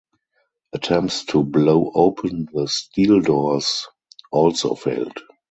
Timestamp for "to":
1.25-1.43